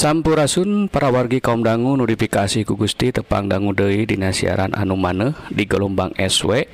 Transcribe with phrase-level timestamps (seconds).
[0.00, 5.36] Sampurasun para wargi kaum dangu notifikasi ku Gusti tepang dangu Dei Dina siaran anu maneh
[5.52, 6.64] di gelombang SW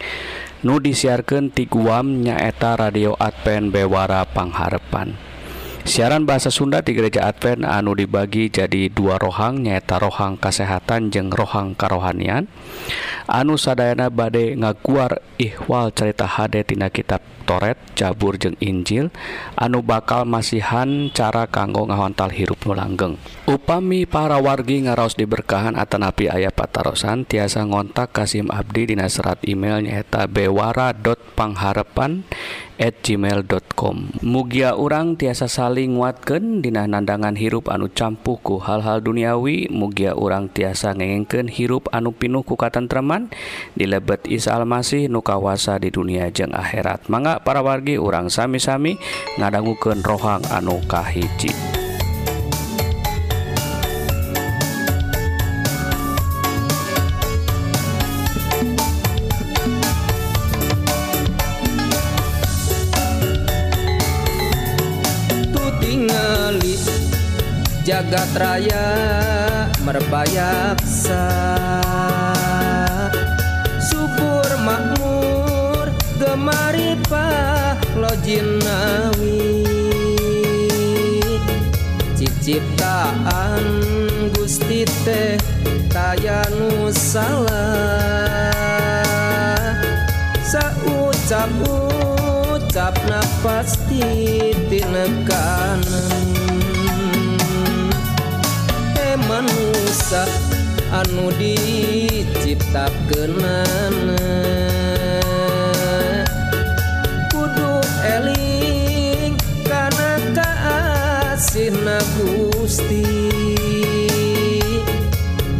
[0.62, 5.18] nu disiarkan ti guam nyaeta radio Advent Bewara Pangharepan.
[5.86, 11.30] siaran bahasa Sunda di gereja Advent anu dibagi jadi dua rohang nyaeta rohang kesehatan jeung
[11.30, 12.50] rohang karohanian.
[13.30, 19.14] Anu sadayana badai ngaguar ihwal cerita hade tina kitab Toret cabur jeung Injil
[19.54, 26.50] anu bakal masihan cara kanggo ngahontal hirup nulanggeng upami para wargi ngaraos diberkahan atanapi ayah
[26.50, 32.26] patarosan tiasa ngontak Kasim Abdi dina serat email nyaeta bewara.pangharapan@gmail.com
[32.76, 33.96] gmail.com
[34.26, 40.96] mugia urang tiasa saling nguatkan dina nandangan hirup anu campuku hal-hal duniawi mugia urang tiasa
[40.96, 43.28] ngengken hirup anu pinuh ku katentreman.
[43.76, 47.12] Dilebet Isa Almasih nukawasa di dunia jeung akhirat.
[47.12, 48.96] Mangga para wargi urang sami-sami
[49.36, 51.52] ngadangguken rohang anu kahiji.
[68.36, 68.84] Raya
[69.80, 71.24] merbayaksa.
[73.80, 75.88] Subur makmur
[76.20, 79.64] gemaripah lojinawi
[82.12, 83.64] ciciptaan
[84.36, 85.40] Gusti teh
[85.88, 88.52] tayanu salah.
[90.46, 92.94] Saucap ucap
[93.42, 94.04] pasti
[94.68, 96.26] tinekanan
[99.36, 100.24] manusia
[100.98, 104.24] anu dicipta kenana
[107.28, 107.84] kudu
[108.16, 109.36] eling
[109.68, 113.04] karena kaasihna Gusti.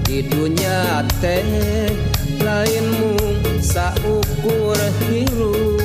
[0.09, 1.93] Di dunia teh
[2.41, 2.89] lain
[3.61, 5.77] saukur hirup.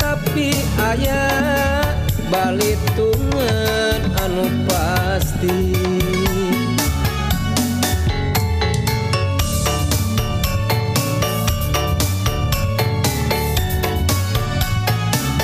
[0.00, 1.84] Tapi ayah
[2.32, 3.15] balik tuh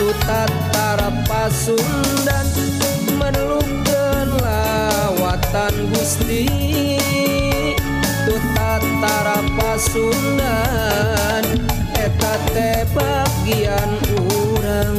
[0.03, 2.47] Tutatara Pasundan
[3.15, 6.51] menelupkan lawatan Gusti.
[8.27, 11.45] Tutatara Pasundan
[11.95, 14.99] eta teh bagian urang.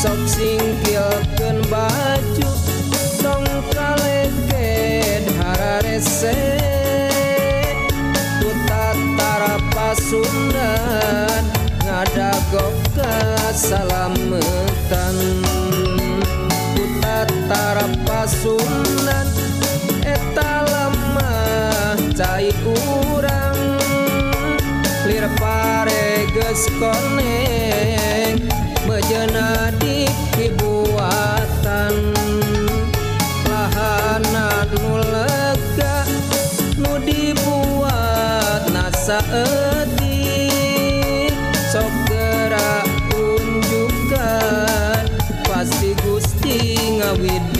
[0.00, 2.13] Sok singkilkeun bae
[8.44, 11.44] Utatara Pasundan
[11.80, 13.16] ngadagok ke
[13.56, 15.16] salametan
[16.76, 19.26] Utatara Pasundan
[20.04, 21.32] eta lama
[22.12, 23.80] cai urang.
[25.08, 28.03] Lir pare geus koneng
[39.14, 40.50] saatin
[41.70, 45.06] sok gerak unjukkan
[45.46, 47.53] pasti Gusti ngawid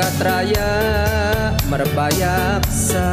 [0.00, 0.72] jagat raya
[1.68, 3.12] merbayak sa.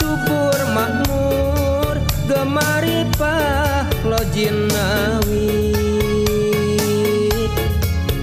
[0.00, 3.04] Subur makmur gemari
[4.32, 5.76] jinawi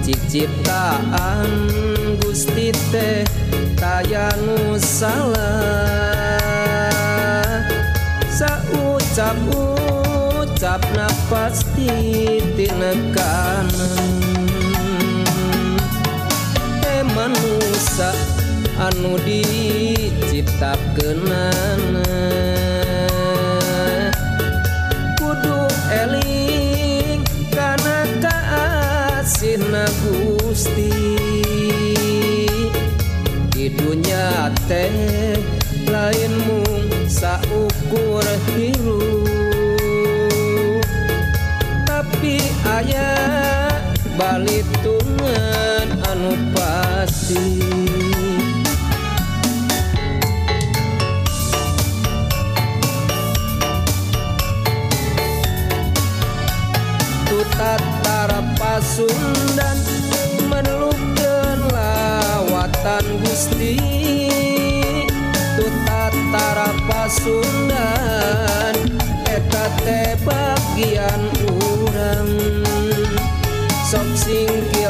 [0.02, 1.70] cik ciptaan
[2.18, 3.22] Gusti teh
[3.78, 6.42] tayanu salah.
[8.26, 11.94] Saucap ucap napas pasti
[12.74, 14.31] nekanan.
[17.92, 18.08] asa
[18.88, 22.08] anu dicipta kenana
[25.20, 25.68] kudu
[26.00, 27.20] eling
[27.52, 30.88] karena kaasina Gusti.
[33.52, 35.36] Di dunia teh
[35.92, 38.24] lain mung saukur.
[57.62, 59.78] Katara Pasundan
[60.50, 63.78] menelupkan lawatan Gusti.
[65.54, 68.74] Tu Tatara Pasundan
[69.30, 71.22] eta teh bagian
[71.62, 72.34] urang.
[73.86, 74.81] Sok singkir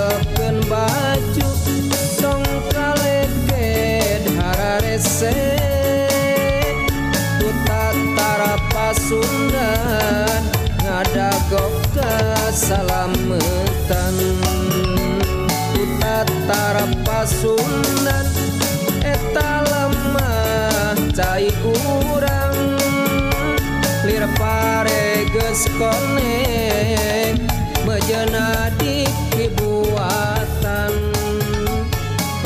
[25.76, 27.36] koneng
[27.84, 30.92] bejenadik dibuatan.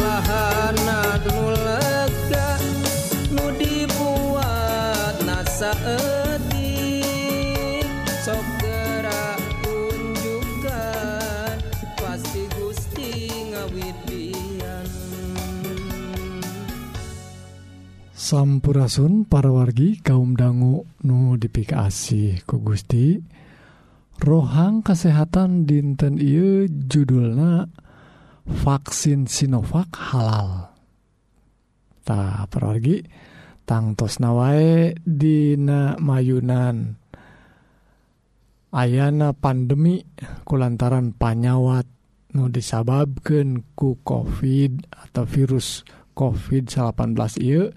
[0.03, 2.59] Lahanat nulega
[3.31, 5.71] nu dibuat nasa
[18.27, 23.23] Sampurasun parawargi kaum dangu nu dipikasi ku Gusti.
[24.19, 27.71] Rohang kesehatan dinten I judulna
[28.51, 30.75] vaksin Sinovac halal.
[32.03, 33.07] Ta pergi
[33.63, 36.99] tangtos nawae Dina mayunan.
[38.75, 40.03] Ayana pandemi
[40.43, 41.87] kulantaran panyawat
[42.35, 45.87] nu disababken ku COVID atau virus
[46.19, 47.71] COVID 18 I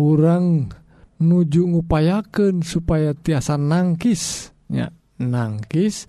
[0.00, 0.72] orang
[1.20, 4.56] nuju ngupayaken supaya tiasa nangkis.
[4.72, 4.88] Nya
[5.20, 6.08] nangkis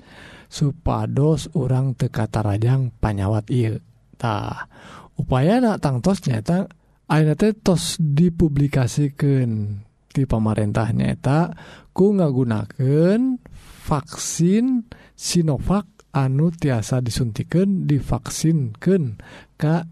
[0.52, 4.68] supados orang tekata Rajang panyawat iltah
[5.16, 6.68] upaya anak tangtos nyata
[7.64, 9.80] tos dipublikasikan
[10.12, 11.56] di pemarintah nyata
[11.96, 13.40] ku ngagunaken
[13.88, 19.04] vaksin Sinovac anu tiasa disuntikan divaksinkeun
[19.56, 19.86] Ka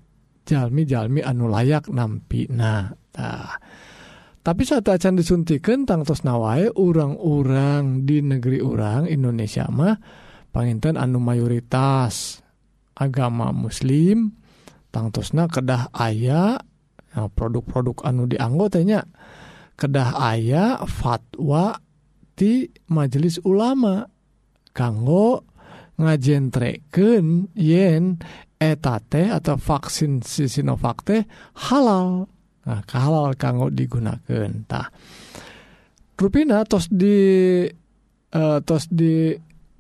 [0.44, 2.50] jalmi-jalmi anu layak nampi.
[2.50, 3.62] Nah tah
[4.50, 9.94] tapi saat acan disuntikan tangtos nawae urang-urang di negeri urang Indonesia mah
[10.50, 12.42] panginten anu mayoritas
[12.98, 14.34] agama muslim
[14.90, 16.57] tangtosna kedah ayah
[17.13, 19.06] produk-produk anu dianggotanya
[19.78, 21.78] kedah ayah fatwa
[22.34, 24.10] ti majelis ulama
[24.74, 25.46] kanggo
[26.01, 28.18] ngajentreken yen
[28.57, 31.22] etate atau vaksin si Sinovac teh
[31.69, 32.25] halal.
[32.66, 34.88] nah, halal kanggo digunakantah
[36.20, 37.64] ruina tos di
[38.36, 39.72] uh, tos diputuskan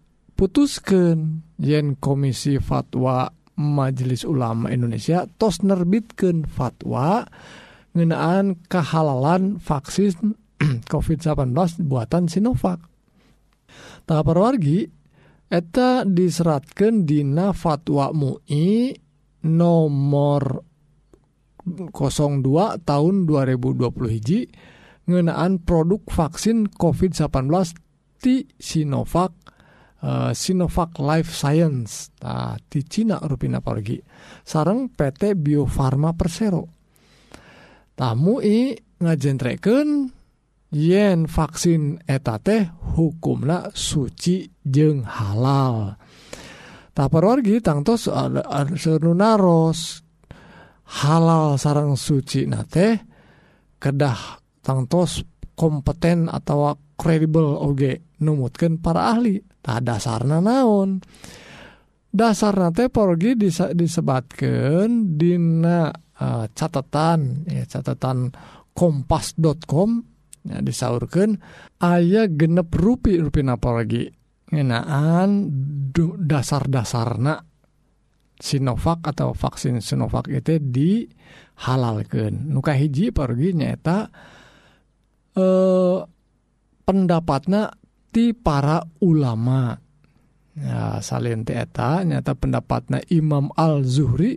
[1.59, 3.27] yen Komisi fatwa
[3.59, 7.27] Majelis Ulama Indonesia tos nerbitkan fatwa
[7.91, 10.39] ngenaan kehalalan vaksin
[10.91, 11.55] COVID-19
[11.87, 12.79] buatan Sinovac.
[14.07, 14.87] Tahap perwargi
[15.51, 18.95] eta diseratkan Dina fatwa MUI
[19.47, 20.68] nomor
[21.65, 21.91] 02
[22.87, 24.39] tahun 2020 hiji
[25.09, 27.75] ngenaan produk vaksin COVID-18
[28.21, 29.33] di Sinovac
[30.03, 33.97] uh, Sinovac Life Science nah, di Cina rupina pergi
[34.45, 36.63] sarang PT Bio Farma Persero
[37.97, 40.11] tamu i ngajentreken
[40.75, 45.97] yen vaksin eta teh hukumna suci jeng halal
[46.93, 48.11] tak perwargi tangtos
[48.77, 50.08] senunaros
[50.89, 52.87] halal sarang suci nate
[53.77, 55.21] kedah tangtos
[55.53, 59.39] kompeten atau kredibel oge numutkan para ahli.
[59.59, 61.03] Tak dasarna naon?
[62.09, 68.33] Dasar nate porgi disa disebatkan dina uh, catatan ya catatan
[68.73, 69.89] kompas.com
[70.47, 71.37] ya, disaurkan
[71.83, 74.09] ayah genep rupi rupi naporgi
[74.49, 75.53] ngenaan
[76.25, 77.45] dasar-dasarna.
[78.39, 82.47] Sinovac atau vaksin Sinovac itu dihalalkan.
[82.47, 84.07] Nuka hiji pergi nyata
[85.35, 85.97] eh,
[86.87, 87.75] pendapatnya
[88.09, 89.77] ti para ulama.
[90.59, 94.35] Ya, salin eta nyata pendapatnya Imam Al Zuhri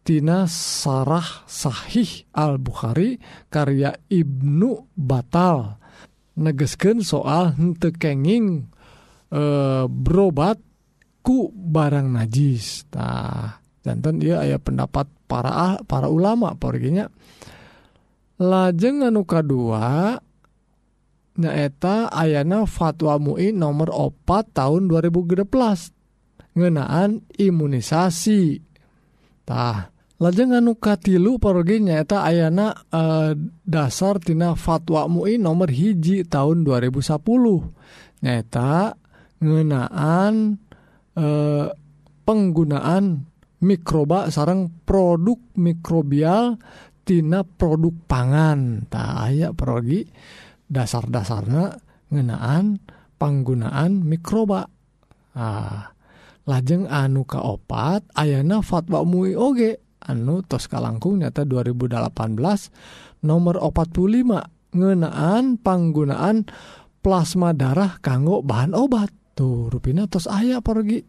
[0.00, 3.20] tina Sarah Sahih Al Bukhari
[3.52, 5.76] karya Ibnu Batal.
[6.32, 8.72] Negesken soal henteu kenging
[9.28, 9.42] e,
[9.84, 10.56] berobat
[11.22, 17.06] ku barang najistah jantan dia aya pendapat para ah, para ulama perginya
[18.42, 20.18] lajeng anuka dua
[21.38, 25.48] nyaeta ayana fatwa MUI nomor 4 tahun 2013
[26.52, 28.60] ngenaan imunisasi.
[29.48, 29.88] Tah
[30.20, 33.32] lajeng anuka tilu pergi nyaeta ayana eh,
[33.64, 38.94] dasar tina fatwa MUI nomor hiji tahun 2010 nyaeta
[39.42, 40.34] ngenaan
[41.16, 41.66] eh,
[42.22, 43.04] penggunaan
[43.62, 46.58] mikroba sarang produk mikrobial
[47.06, 48.86] tina produk pangan.
[48.90, 50.06] Tak aya perogi
[50.66, 51.78] dasar-dasarnya
[52.10, 52.82] ngenaan
[53.18, 54.66] penggunaan mikroba.
[55.32, 55.88] Ah,
[56.44, 59.80] lajeng anu kaopat Ayna fatwa Mui Oge.
[60.02, 66.50] Anu Toska langkung nyata 2018 nomor 45 ngenaan penggunaan
[66.98, 69.21] plasma darah kanggo bahan obat.
[69.32, 71.02] Tuh rupina tos aya pergi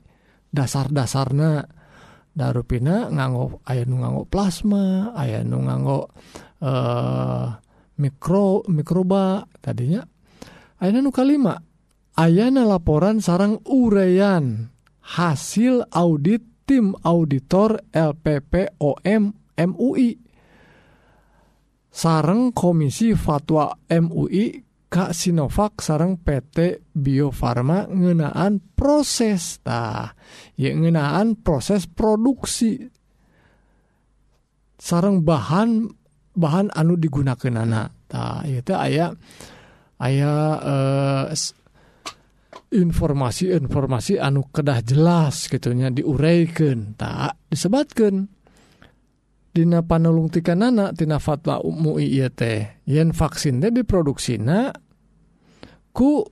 [0.50, 1.64] dasar-dasarna.
[2.34, 6.10] Da rupina nganggo aya nu nganggo plasma aya nu nganggo
[6.66, 7.48] eh
[8.02, 10.02] mikro mikroba tadinya.
[10.82, 11.74] Aina nuka 5
[12.14, 14.70] Ayana laporan sarang urean
[15.02, 20.10] hasil audit tim auditor LPPOM MUI
[21.90, 24.46] sarang komisi fatwa MUI
[24.94, 30.14] Ka Sinovac sarang PT Biofarma ngenaan proses tah
[30.54, 32.78] ya ngenaan proses produksi.
[34.78, 35.90] Sarang bahan
[36.38, 39.18] bahan anu digunakan anak tah itu ayah
[39.98, 41.26] ayah eh,
[42.74, 48.33] informasi-informasi anu kedah jelas gitunya diuraikan tak disebatkan
[49.54, 52.42] Dina panelungtikan anaktina fatwa UMUIT
[52.90, 54.74] yen vaksin teh diproduksina
[55.94, 56.26] ku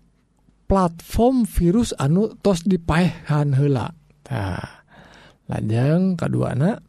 [0.65, 3.93] platform virus anu tos dipaehan hela
[4.25, 4.65] nah,
[5.45, 6.81] lajeng kedua anak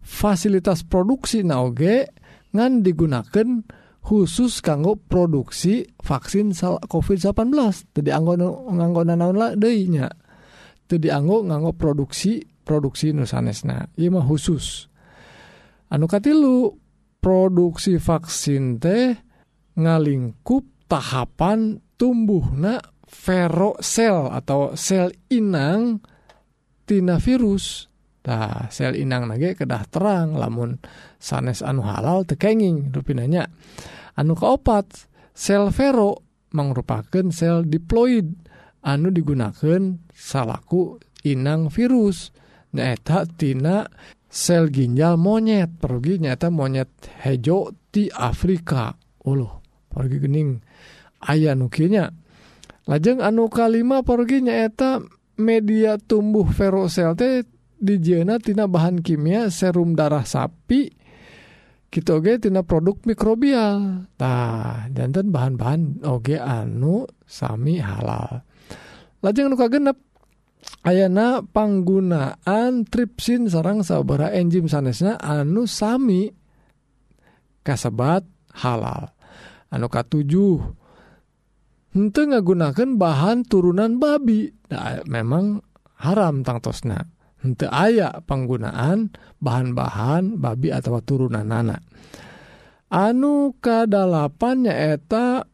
[0.00, 2.08] fasilitas produksi naoge
[2.56, 3.68] ngan digunakan
[4.00, 7.52] khusus kanggo produksi vaksin sal COVID-19
[7.92, 8.40] tadi anggo
[8.72, 10.08] nganggo naon lah deinya
[10.88, 14.93] tadi anggo nganggo produksi produksi nusanesna iya mah khusus.
[15.90, 16.76] anukatilu
[17.18, 19.16] produksi vaksin teh
[19.74, 26.02] ngalingkup tahapan tumbuhna verosel atau sel inang
[26.84, 27.88] tina virus.
[28.24, 30.80] Nah, sel inang nage kedah terang lamun
[31.20, 33.48] sanes anu halal tekenging rupinanya.
[34.16, 36.24] Anu kaopat sel vero
[36.54, 38.32] merupakan sel diploid
[38.84, 42.32] anu digunakan salaku inang virus.
[42.74, 43.86] Nyaeta tina
[44.34, 46.90] sel ginjal monyet pergi nyata monyet
[47.22, 48.90] hejo di Afrika.
[49.22, 50.58] Uluh pergi gening.
[51.22, 52.10] Aya nukinya
[52.90, 55.00] lajeng anu kalima pergi nyaeta
[55.40, 57.46] media tumbuh ferosel teh
[57.80, 60.92] dijieuna tina bahan kimia serum darah sapi
[61.88, 64.10] kita oge tina produk mikrobial.
[64.18, 68.42] Tah jantan bahan-bahan oge anu sami halal.
[69.22, 69.96] Lajeng nu kagenep
[70.84, 76.28] Ayana panggunaan tripsin sarang sabara enzim sanesna anu sami
[77.64, 79.08] kasebat halal.
[79.72, 80.60] Anu katujuh.
[81.94, 84.50] Henteu ngagunakeun bahan turunan babi.
[84.68, 85.62] Nah, memang
[86.04, 91.84] haram tangtosna henteu aya panggunaan bahan-bahan babi atau turunan anak
[92.88, 95.44] anu kadalapan nyaeta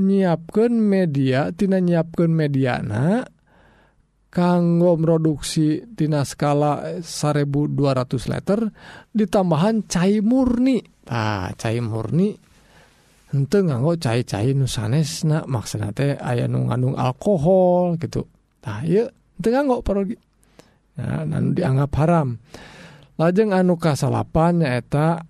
[0.00, 3.22] nyiapkan media tina nyiapkan mediana
[4.30, 8.60] kanggo produksi tina skala 1200 liter
[9.10, 10.78] ditambahan cair murni.
[11.10, 12.38] Ah cair murni.
[13.30, 18.26] Ente nganggo cair-cair nusanes na maksudnya teh ayah nu ngandung alkohol gitu.
[18.66, 20.18] Nah iya ente nganggo parogi.
[20.98, 22.38] Nah anu dianggap haram.
[23.18, 25.26] Lajeng anu kasalapan nyaeta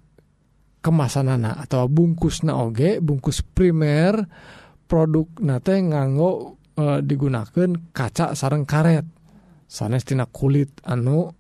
[0.80, 4.16] kemasanana atau bungkus na oge bungkus primer
[4.88, 9.04] produk nate nganggo e, digunakan kaca sarang karet.
[9.70, 11.30] Sanestina kulit anu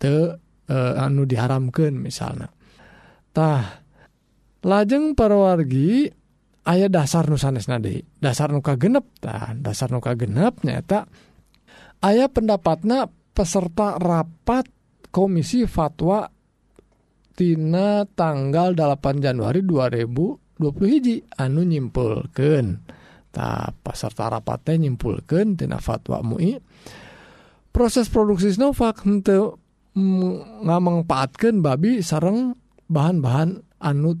[0.00, 3.62] te e, anu diharamkan misalnyatah
[4.64, 6.10] lajeng perwargi
[6.66, 11.08] aya dasar nusanes nadi dasar nuka genep nah, dasar nuka genep nyata
[12.04, 14.68] aya pendapatnya peserta rapat
[15.08, 16.28] komisi fatwa
[17.30, 22.84] Tina tanggal 8 Januari 2020 hiji anu nyimpulken
[23.86, 26.58] peserta rapatnya nyimpulkan tina fatwa MUI
[27.70, 29.54] proses produksi Sinovac henteu
[30.66, 32.54] ngamangpaatkeun babi sareng
[32.90, 34.18] bahan-bahan anu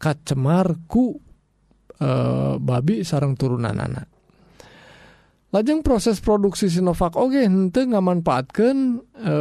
[0.00, 1.20] kacemar ku
[1.96, 2.10] e,
[2.56, 4.08] babi sareng turunan anak
[5.52, 8.78] lajeng proses produksi Sinovac oge henteu ngamanfaatkeun
[9.16, 9.36] e,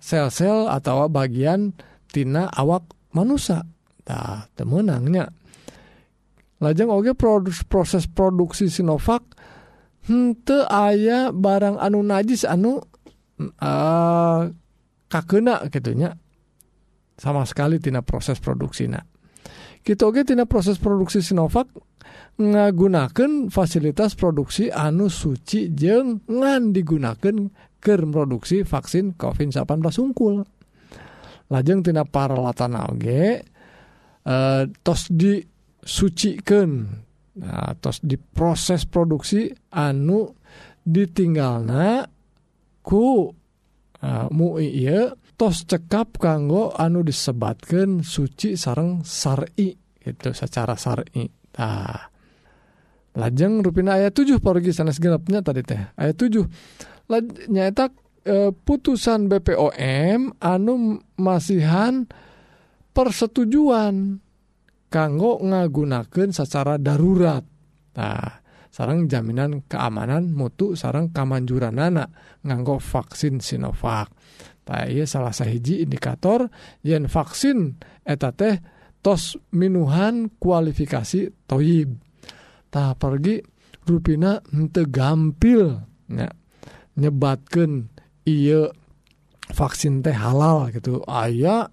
[0.00, 1.76] sel-sel atau bagian
[2.08, 3.64] tina awak manusia
[4.04, 5.28] tah temenangnya
[6.60, 9.24] lajeng oge produs proses produksi Sinovac
[10.06, 12.80] hmm, henteu aya barang anu najis anu
[13.40, 14.42] uh,
[15.10, 16.14] kakena gitunya
[17.20, 19.00] sama sekali tina proses produksina
[19.80, 21.68] kita oke tina proses produksi Sinovac
[22.40, 27.36] ngagunakan fasilitas produksi anu suci jeng ngan digunakan
[27.80, 30.44] ke produksi vaksin COVID-19 sungkul.
[31.50, 33.42] Lajeng tina paralatan oge
[34.22, 34.36] e,
[34.84, 35.40] tos di
[35.82, 36.70] disucikeun
[37.40, 37.72] nah,
[38.04, 40.36] diproses produksi anu
[40.80, 42.04] ditinggalna
[42.80, 43.28] ku
[44.00, 51.24] eh, MUI ieu tos cekap kanggo anu disebatkeun suci sareng sar'i itu secara sar'i.
[51.52, 52.08] Tah
[53.16, 55.80] lajeng rupina ayat 7 porgi sanes genepnya tadi teh.
[55.96, 56.44] Ayat 7
[57.10, 57.90] Laj- nyaeta
[58.22, 62.06] eh, putusan BPOM anu masihan
[62.94, 64.22] persetujuan
[64.90, 67.46] kanggo ngagunakan secara darurat.
[67.94, 72.10] Nah, sarang jaminan keamanan mutu sarang kamanjuran anak
[72.42, 74.10] nganggo vaksin Sinovac.
[74.70, 76.46] Nah, iya salah sahiji indikator
[76.86, 77.74] yen vaksin
[78.06, 78.62] eta teh
[79.02, 81.98] tos minuhan kualifikasi toyib
[82.70, 83.42] tak pergi
[83.82, 84.38] ruina
[84.70, 86.30] tegampil ya,
[86.94, 87.90] nyebatkan
[88.22, 88.70] iya
[89.50, 91.02] vaksin teh halal gitu.
[91.02, 91.66] Ayaah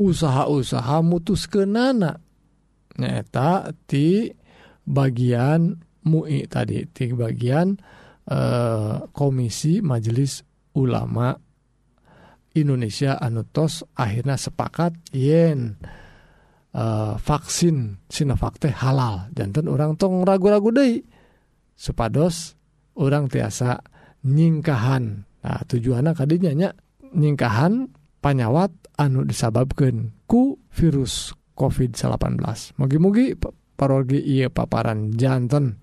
[0.00, 2.16] usaha-usaha mutus ke nana
[3.00, 4.28] nanaknyata di
[4.84, 7.76] bagian mui tadi di bagian
[8.28, 10.44] eh, komisi majelis
[10.76, 11.32] ulama
[12.56, 15.80] Indonesia anutos akhirnya sepakat yen
[16.76, 19.32] eh, vaksin Sinofak halal.
[19.32, 21.00] Jantan orang tong ragu-ragu De
[21.80, 22.60] supados
[23.00, 23.80] orang tiasa
[24.20, 25.24] nyingkahan.
[25.40, 26.76] Nah, tujuan tadinyanya
[27.16, 27.88] nyingkahan
[28.20, 28.68] panyawat
[29.00, 33.36] anu disababkan ku virus COVID-18 mugi-mugi
[33.76, 35.76] parorgi ia paparan jantan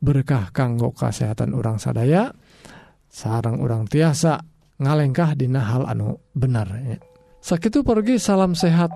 [0.00, 2.32] berkah kanggo kesehatan orang sadaya
[3.12, 4.40] sarang orang tiasa
[4.80, 6.96] ngalengkah dina hal anu bener ya.
[7.44, 8.88] sakit pergi salam sehat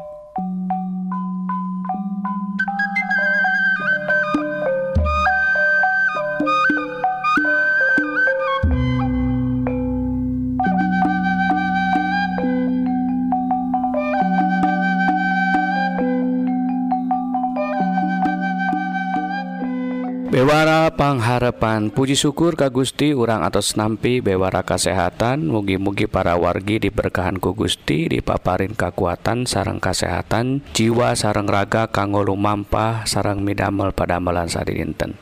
[20.95, 21.91] pangharapan.
[21.91, 28.79] Puji syukur Ka Gusti urang atas nampi bewara kesehatan mugi-mugi para wargi diberkahanku Gusti dipaparin
[28.79, 35.19] kekuatan sarang kesehatan jiwa sarang raga kanggo lumampah sarang midamel pada melan sadinten.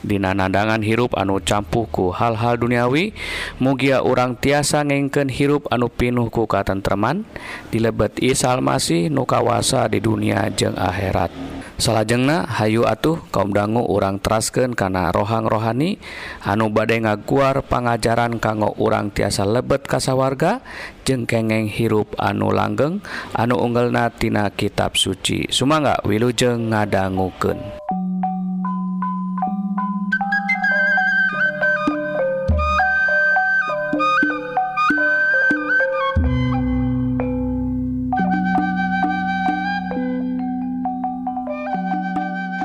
[0.00, 3.12] Dina nadangan hirup anu campuhku hal-hal duniawi
[3.60, 7.28] mugia urang tiasa ngengken hirup anu pinuhku katentreman
[7.68, 11.28] dilebet isalmasih nukawasa di dunia jeung akhirat
[11.80, 15.96] salahjengna Hayu atuh kaum dangu urang trasken kana rohang rohani
[16.44, 20.60] anu badai ngaguar pengajaran kanggo urang tiasa lebet kasawarga
[21.04, 23.00] jeng kengeng hirup anu langgeng
[23.32, 27.99] anu unggelnatina kitab suci Sumangga wilujeng ngadangguken.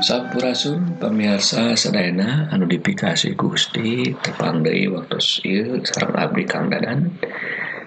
[0.06, 5.18] Sapurasun pemirsa Serena anu dipikasi Gusti terpandai waktu
[5.50, 7.10] il sarang Abdi Kang Dadan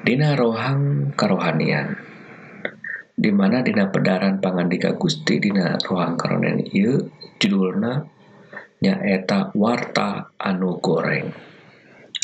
[0.02, 1.94] Dina rohang kerohanian
[3.14, 7.06] dimana Dina pedaran pangandika Gusti Dina rohang kerohanian il
[7.38, 8.02] judulna
[8.82, 11.30] nyaeta warta anu goreng.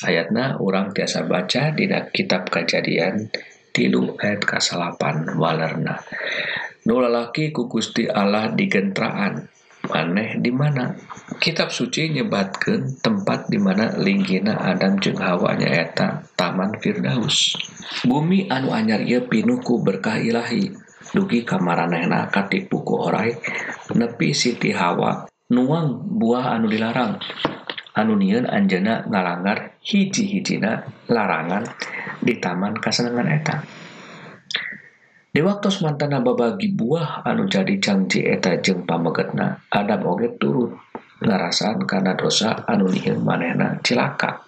[0.02, 3.30] Ayatna orang tiasa baca Dina kitab kejadian
[3.70, 6.02] tilu ayat kasalapan walerna.
[6.82, 9.53] Nulalaki ku Gusti Allah digentraan.
[9.94, 10.98] aneh di mana
[11.38, 17.54] kitab suci nyebatkan tempat di mana linggina Adam jeung hawanya eta Taman Firdaus.
[18.02, 20.74] Bumi anu anyar ia pinuku berkah Ilahi.
[21.14, 23.38] Dugi kamaranehna katipuku orai
[23.94, 27.22] nepi Siti Hawa nuang buah anu dilarang.
[27.94, 31.62] Anunian Anjena ngalanggar hiji-hijina larangan
[32.18, 33.83] di taman kasenangan eta.
[35.34, 40.78] Diwaktos mantana babagi buah anu jadi canji eta jeng pamegetna Adam oge turut
[41.18, 43.82] ngarasan karena dosa anu nihil manehna.
[43.82, 44.46] Cilaka.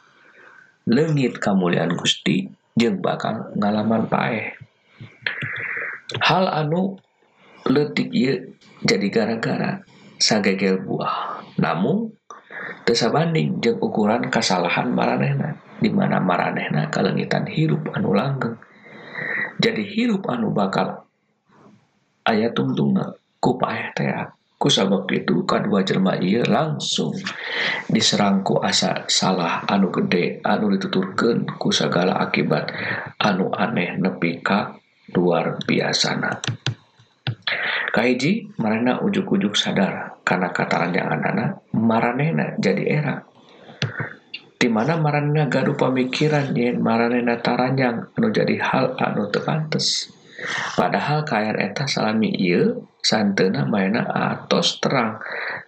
[0.87, 2.47] Legit kemuliaan Gusti
[2.79, 4.55] jeng bakal ngalaman pae
[6.23, 6.95] hal anu
[7.67, 8.55] letik ye
[8.87, 9.83] jadi gara-gara
[10.23, 11.43] sagegel buah.
[11.59, 12.15] Namun
[12.87, 18.55] desa banding jeng ukuran kesalahan maranehna dimana maranehna kalengitan hirup anu langgeng.
[19.57, 21.07] jadi hirup anu bakal
[22.27, 27.13] ayat tungtungna ku paehtea ku sabab itu kedua jelma iya langsung
[27.93, 32.73] diserangku asa salah anu gede anu dituturkan ku segala akibat
[33.21, 34.77] anu aneh nepi ka
[35.13, 36.43] luar biasana.
[37.95, 43.17] Kaiji marana ujuk-ujuk sadar karena katarannya anana maranena jadi era.
[44.57, 50.09] di mana marana garu pamikiran yen marana taranyang anu jadi hal anu tepantes
[50.77, 55.23] padahal KR eta salami iya santena mana atos terang.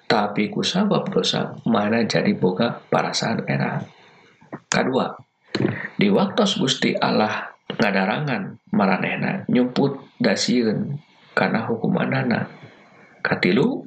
[0.08, 3.78] Tapi ku sabab dosa mana jadi boga perasaan era.
[4.66, 5.14] Kedua
[5.94, 10.96] di waktu Gusti Allah ngadarangan maranena nyumput dasiun
[11.36, 12.48] karena hukuman anak
[13.20, 13.84] katilu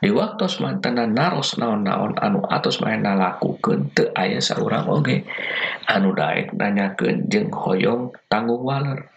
[0.00, 5.28] di waktu mantanna naros naon-naon anu atas main laku kente ayah seorang Oge.
[5.84, 9.12] Anu Daek nanya kejeng Hoong tanggung waler.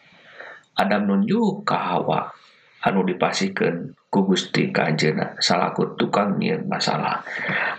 [0.75, 2.27] Adam nunjuk kawa
[2.83, 7.23] anu dipasikan ku Gusti Kajjena salahku tukang nyin masalah.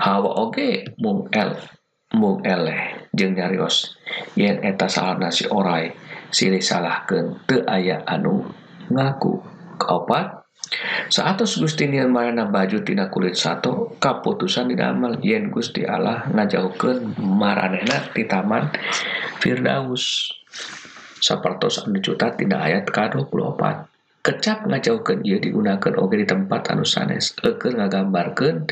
[0.01, 1.53] Hawa Oge mung L
[2.17, 4.01] mung eleh jeng nyarios.
[4.33, 5.93] Yen eta salah nasi orai
[6.33, 8.49] silih salah kente ayah anu
[8.89, 9.45] ngaku
[9.77, 10.48] keopat
[11.09, 18.13] Saatus Gusti Nil Marana baju tina kulit satu kaputusan didamel yen Gusti Allah ngajauhkeun maranehna
[18.13, 18.69] di taman
[19.41, 20.29] Firdaus.
[21.19, 23.89] Sapertos anu cuta tina ayat ka-24
[24.29, 27.33] kecap ngajauhkeun ieu digunakan oge di tempat anu sanes.
[27.41, 28.69] Eukeun ngagambarkeun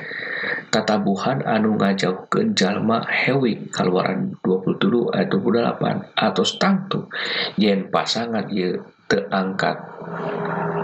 [0.69, 7.09] tatabuhan anu ngajauhkeun jalma hewi kaluaran 27 ayat 28 atos tangtu
[7.57, 9.79] yen pasangan ieu terangkat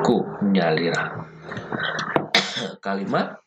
[0.07, 1.27] ku nyalira.
[2.83, 3.43] Kalimat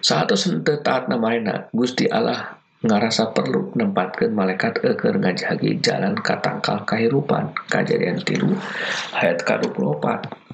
[0.00, 7.50] saat sente taat namanya Gusti Allah ngerasa perlu menempatkan malaikat eker ngajagi jalan katangkal kehidupan
[7.72, 8.52] kejadian tilu
[9.16, 10.04] ayat ke-24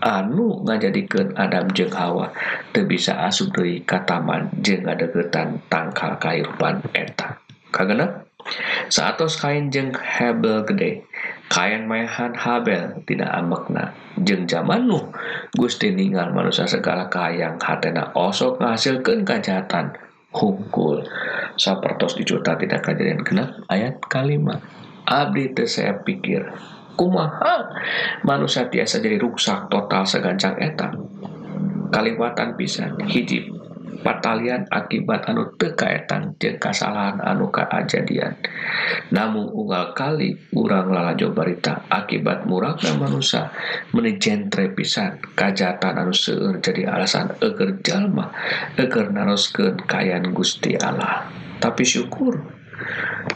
[0.00, 2.30] anu ngajadikan Adam jeung Hawa
[2.70, 7.42] teu bisa asup deui ka taman jeung ngadegetan tangkal kehidupan eta.
[7.74, 8.30] Kagenep
[8.88, 11.02] saatos kain jeung hebel gede
[11.52, 13.92] kain mehan Habel tidak amekna
[14.24, 15.12] jeng zaman Nuh
[15.52, 18.08] Gusti ningal manusia segala kayang hatena.
[18.16, 19.92] Osok ngasilkan kajatan
[20.32, 21.04] hungkul
[21.60, 24.64] sapertos dicuta tidak kejadian genap ayat kalimat
[25.04, 26.48] abdi teh saya pikir
[26.96, 27.68] kumaha?
[28.24, 30.88] Manusia biasa jadi rusak total segancang eta.
[31.92, 33.61] Kaliwatan pisan hijib.
[34.02, 38.36] batalian akibat anu tekaetan je kesalahan anuka ajadian
[39.14, 43.52] namun unggal kali urang lalajo barita akibat murahnya manusia
[43.92, 45.20] menijentre pisan.
[45.36, 48.32] Kajatan anu seueur jadi alasan eger jalma
[48.80, 51.28] eger naroskeun kayan Gusti Allah.
[51.60, 52.40] Tapi syukur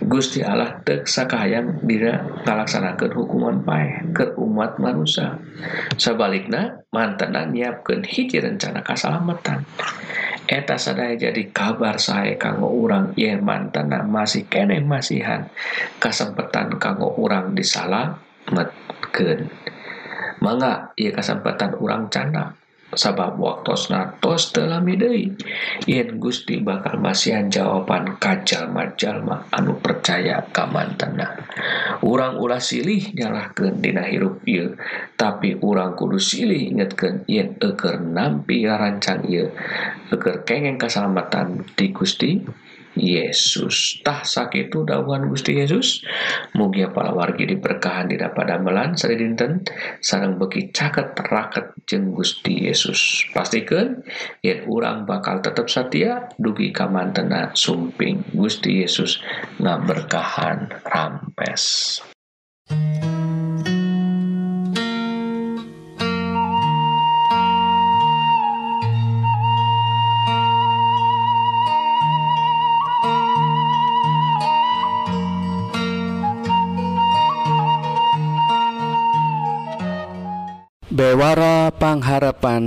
[0.03, 5.39] Gusti Allah teksakahang dira ngalaksanakan hukuman pae ke umat manusia
[5.95, 9.63] sebaliknya mantenan nyiapkan hiji rencana keselamatan
[10.47, 15.51] eta sadaya jadi kabar saya kanggo urang Yeman tanah masih kene masihan
[15.99, 19.51] kesempatan kanggo urang disalametkeun.
[20.39, 22.55] Mangga ieu kesempatan urang canda.
[22.95, 25.35] sabab waktosnatos telamidei?
[25.89, 31.47] Yen Gusti bakal masihan jawaban kajjal-majallma anu percaya kaman tanah
[32.05, 34.77] urang ulah silih nyalahkan dina hirup il
[35.17, 39.51] tapi urang kudu silih ingetkan yen eker nampi rancang il
[40.13, 42.43] eker kengeng keselamatan di Gusti
[42.97, 44.01] Yesus.
[44.01, 46.03] Tah sakitu dawuhan Gusti Yesus.
[46.57, 49.63] Mugia para wargi diberkahan tidak pada melan sari dinten
[50.01, 53.25] sarang beki caket raket jeung Gusti Yesus.
[53.31, 54.03] Pastikan
[54.41, 59.21] yen urang bakal tetap setia dugi kamantena sumping Gusti Yesus
[59.61, 62.01] ngaberkahan rampes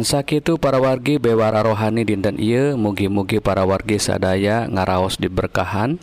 [0.06, 5.97] sakitu para wargi bewara rohani dinten Iye mugi-mugi para wargi sadaya ngaraos diberkahan.